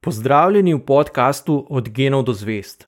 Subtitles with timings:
[0.00, 2.86] Pozdravljeni v podkastu Od genov do zvest.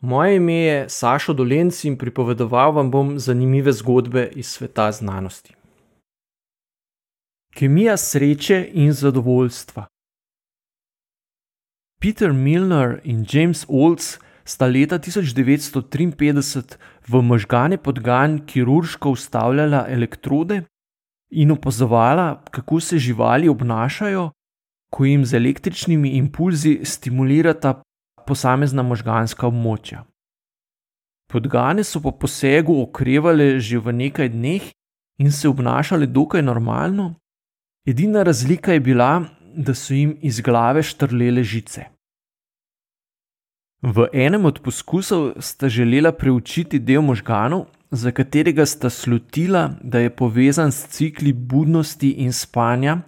[0.00, 5.54] Moje ime je Sašo Dolenc in pripovedoval vam bom zanimive zgodbe iz sveta znanosti.
[7.54, 9.86] Kemija sreče in zadovoljstva.
[12.00, 16.76] Peter Milner in James Olds sta leta 1953
[17.08, 20.62] v možgane podgan kirurško vstavljala elektrode
[21.30, 24.30] in opazovala, kako se živali obnašajo,
[24.92, 27.80] ko jim z električnimi impulzi stimulirata
[28.26, 30.04] posamezna možganska območja.
[31.32, 34.68] Podgane so po posegu okrevale že v nekaj dneh
[35.18, 37.14] in se obnašale dokaj normalno,
[37.88, 39.24] edina razlika je bila,
[39.56, 41.88] da so jim iz glave štrlele žice.
[43.82, 50.10] V enem od poskusov sta želela preučiti del možganov, za katerega sta slutila, da je
[50.16, 53.02] povezan s cikli budnosti in spanja,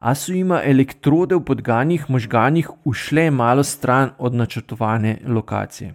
[0.00, 5.94] a so jima elektrode v podganjih možganjih ušle malo stran od načrtovane lokacije.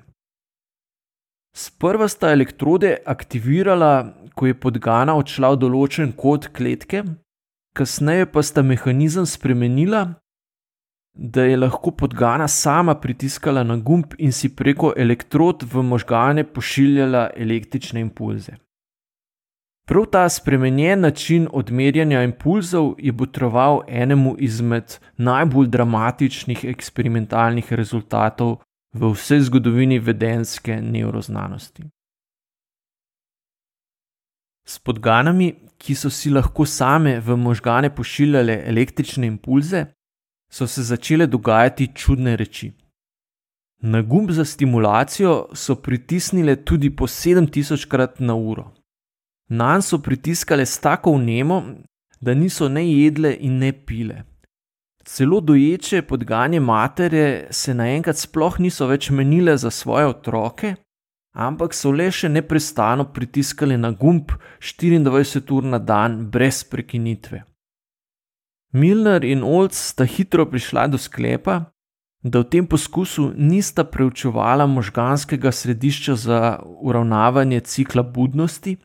[1.55, 7.03] Sprva sta elektrode aktivirala, ko je podgana odšla v določen kot kletke,
[7.75, 10.05] kasneje pa sta mehanizem spremenila,
[11.13, 17.29] da je lahko podgana sama pritiskala na gumb in si preko elektrod v možgane pošiljala
[17.35, 18.55] električne impulze.
[19.91, 28.55] Prav ta spremenjen način odmerjanja impulzov je botroval enemu izmed najbolj dramatičnih eksperimentalnih rezultatov
[28.93, 31.83] v vsej zgodovini vedenske neuroznanosti.
[34.67, 39.85] S podganami, ki so si lahko same v možgane pošiljale električne impulze,
[40.51, 42.71] so se začele dogajati čudne reči.
[43.81, 48.71] Na gumb za stimulacijo so pritisnile tudi po 7000 krat na uro.
[49.51, 51.63] Na so pritiskale s tako vnemo,
[52.21, 54.23] da niso ne jedle in ne pile.
[55.05, 60.75] Celo doječe podganje matere se naenkrat sploh niso več menile za svoje otroke,
[61.35, 64.31] ampak so le še neprestano pritiskale na gumb
[64.61, 67.41] 24 ur na dan brez prekinitve.
[68.73, 71.57] Milner in Olds sta hitro prišla do sklepa,
[72.23, 78.77] da v tem poskusu nista preučevala možganskega središča za uravnavanje cikla budnosti,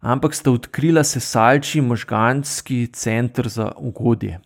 [0.00, 4.40] ampak sta odkrila sesalči možganski center za ugodje.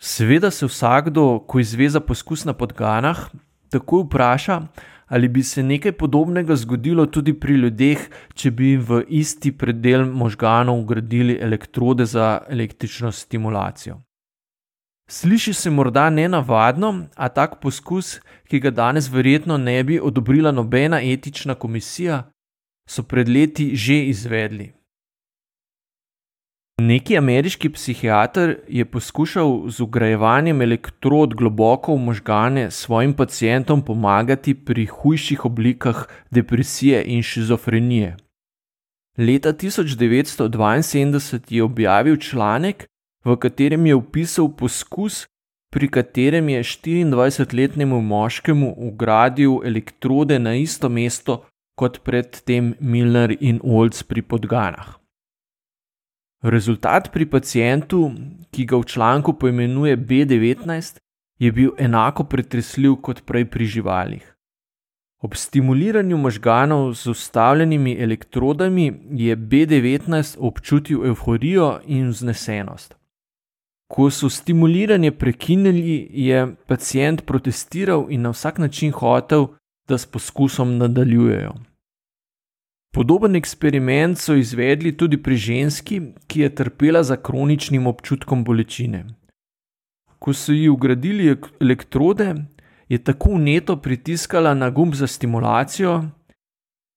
[0.00, 3.30] Seveda se vsakdo, ko izve za poskus na podganah,
[3.70, 4.60] takoj vpraša,
[5.06, 10.80] ali bi se nekaj podobnega zgodilo tudi pri ljudeh, če bi v isti predel možganov
[10.80, 14.02] ugradili elektrode za električno stimulacijo.
[15.08, 20.98] Sliši se morda nenavadno, a tak poskus, ki ga danes verjetno ne bi odobrila nobena
[21.02, 22.24] etična komisija,
[22.88, 24.72] so pred leti že izvedli.
[26.80, 34.86] Neki ameriški psihiater je poskušal z ugrajevanjem elektrod globoko v možgane svojim pacijentom pomagati pri
[34.86, 38.16] hujših oblikah depresije in šizofrenije.
[39.18, 42.86] Leta 1972 je objavil članek,
[43.24, 45.26] v katerem je opisal poskus,
[45.72, 51.44] pri katerem je 24-letnemu moškemu ugradil elektrode na isto mesto
[51.76, 54.96] kot predtem Milner in Olds pri podganah.
[56.42, 58.12] Rezultat pri pacijentu,
[58.50, 60.98] ki ga v članku poimenuje B19,
[61.38, 64.24] je bil enako pretresljiv kot prej pri živalih.
[65.20, 72.94] Ob stimuliranju možganov z ustavljenimi elektrodami je B19 občutil euforijo in vznesenost.
[73.88, 79.46] Ko so stimuliranje prekinili, je pacijent protestiral in na vsak način hotel,
[79.88, 81.54] da s poskusom nadaljujejo.
[82.94, 89.04] Podoben eksperiment so izvedli tudi pri ženski, ki je trpela za kroničnim občutkom bolečine.
[90.18, 92.34] Ko so ji ugradili elektrode,
[92.88, 96.04] je tako vneto pritiskala na gumb za stimulacijo,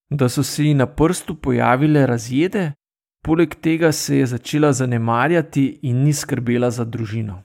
[0.10, 2.72] da so se ji na prstu pojavile razjede,
[3.26, 7.44] poleg tega se je začela zanemarjati in ni skrbela za družino.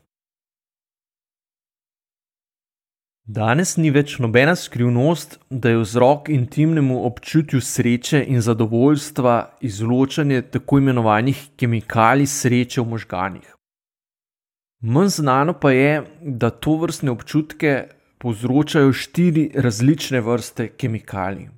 [3.25, 10.79] Danes ni več nobena skrivnost, da je vzrok intimnemu občutju sreče in zadovoljstva izločanje tako
[10.79, 13.47] imenovanih kemikalij sreče v možganjih.
[14.83, 17.73] Manj znano pa je, da to vrstne občutke
[18.21, 21.49] povzročajo štiri različne vrste kemikalij.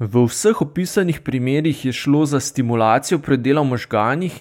[0.00, 4.40] V vseh opisanih primerih je šlo za stimulacijo predela v možganjih,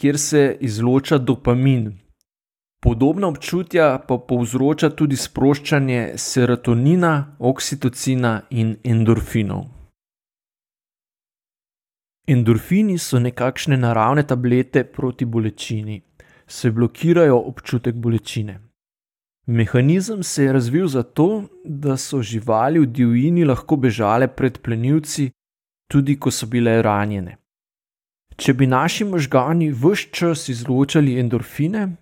[0.00, 1.92] kjer se izloča dopamin,
[2.86, 9.64] Podobna občutja pa povzroča tudi sproščanje serotonina, oksitocina in endorfinov.
[12.30, 16.02] Endorfini so nekakšne naravne tablete proti bolečini.
[16.46, 18.60] se blokirajo občutek bolečine.
[19.46, 25.30] Mehanizem se je razvil zato, da so živali v divjini lahko bežale pred plenilci,
[25.90, 27.36] tudi ko so bile ranjene.
[28.36, 31.96] Če bi naši možgani vse čas izločali endorfine,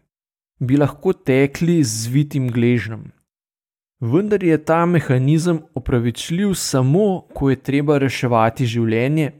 [0.60, 3.12] bi lahko tekli z vitim gležnjem.
[4.00, 9.30] Vendar je ta mehanizem opravičljiv samo, ko je treba reševati življenje,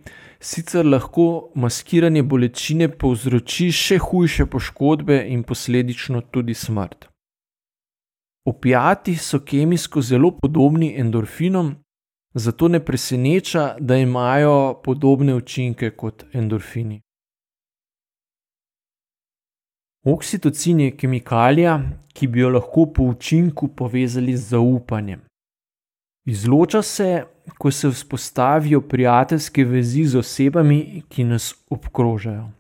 [0.41, 7.09] sicer lahko maskiranje bolečine povzroči še hujše poškodbe in posledično tudi smrt.
[8.49, 11.75] Opijati so kemijsko zelo podobni endorfinom,
[12.35, 17.04] zato ne preseneča, da imajo podobne učinke kot endorfini.
[20.05, 21.79] Oksitocin je kemikalija,
[22.13, 25.21] ki bi jo lahko po učinku povezali z zaupanjem.
[26.27, 27.25] Izloča se,
[27.59, 32.51] ko se vzpostavijo prijateljske vezi z osebami, ki nas obkrožajo.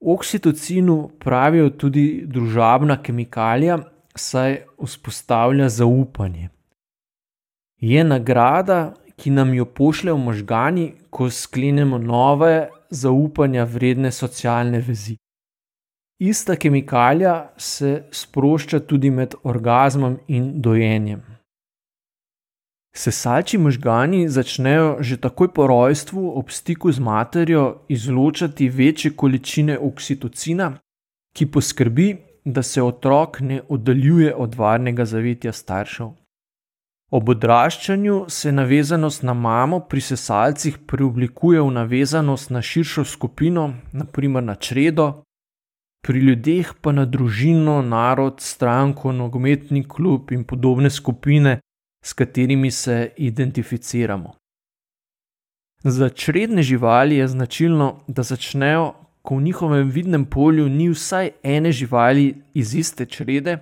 [0.00, 3.78] Oksitocinu pravijo tudi družabna kemikalija,
[4.16, 6.48] saj vzpostavlja zaupanje.
[7.80, 15.16] Je nagrada, ki nam jo pošljejo možgani, ko sklenemo nove, zaupanja vredne socialne vezi.
[16.18, 21.22] Ista kemikalija se sprošča tudi med orgasmom in dojenjem.
[22.96, 30.78] Sesalči možgani začnejo že takoj po rojstvu ob stiku z materjo izločati večje količine oksitocina,
[31.36, 36.10] ki poskrbi, da se otrok ne oddaljuje od varnega zavetja staršev.
[37.10, 44.42] Ob odraščanju se navezanost na mamo pri sesalcih preoblikuje v navezanost na širšo skupino, naprimer
[44.42, 45.25] na čredo,
[46.06, 51.58] pri ljudeh pa na družino, narod, stranko, nogometni klub in podobne skupine,
[52.04, 54.34] s katerimi se identificiramo.
[55.82, 58.92] Za čredne živali je značilno, da začnejo,
[59.22, 63.58] ko v njihovem vidnem polju ni vsaj ene živali iz iste črede,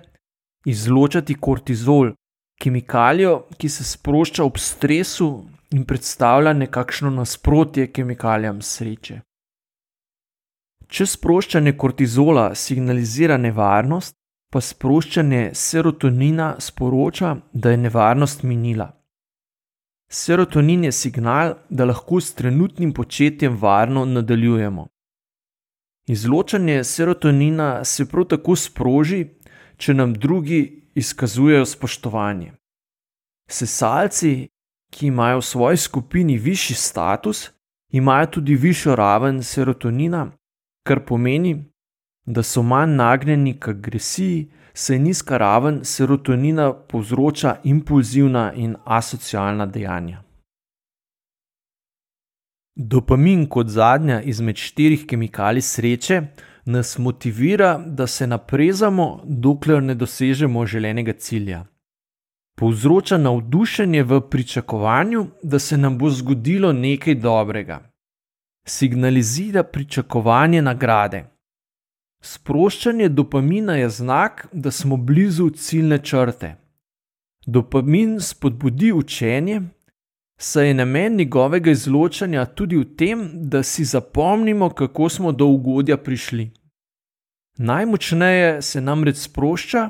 [0.65, 2.11] izločati kortizol,
[2.61, 9.21] kemikalijo, ki se sprošča ob stresu in predstavlja nekakšno nasprotje kemikalijam sreče.
[10.87, 14.15] Če sproščanje kortizola signalizira nevarnost,
[14.51, 18.91] pa sproščanje serotonina sporoča, da je nevarnost minila.
[20.11, 24.87] Serotonin je signal, da lahko s trenutnim početjem varno nadaljujemo.
[26.07, 29.25] Izločanje serotonina se prav tako sproži,
[29.77, 32.53] če nam drugi izkazujejo spoštovanje.
[33.49, 34.47] Sesalci,
[34.93, 37.49] ki imajo v svoji skupini višji status,
[37.91, 40.29] imajo tudi višjo raven serotonina,
[40.85, 41.55] kar pomeni,
[42.25, 50.21] da so manj nagnjeni k agresiji, saj nizka raven serotonina povzroča impulzivna in asocialna dejanja.
[52.75, 56.21] Dopamin kot zadnja izmed štirih kemikalij sreče
[56.65, 61.65] nas motivira, da se naprezamo, dokler ne dosežemo želenega cilja.
[62.57, 67.94] Povzroča navdušenje v pričakovanju, da se nam bo zgodilo nekaj dobrega.
[68.67, 71.25] Signalizira pričakovanje nagrade.
[72.21, 76.55] Sproščanje dopamina je znak, da smo blizu ciljne črte.
[77.45, 79.61] Dopamin spodbudi učenje,
[80.37, 85.97] saj je namen njegovega izločanja tudi v tem, da si zapomnimo, kako smo do ugodja
[85.97, 86.49] prišli.
[87.57, 89.89] Najmočneje se namreč sprošča,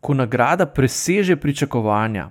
[0.00, 2.30] ko nagrada preseže pričakovanja,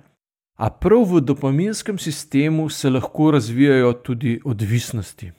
[0.58, 5.32] a prav v dopaminskem sistemu se lahko razvijajo tudi odvisnosti.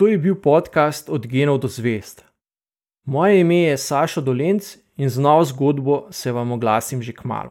[0.00, 2.24] To je bil podcast Od genov do zvest.
[3.04, 7.48] Moje ime je Saša Dolenc in z novo zgodbo se vam oglasim že k malu.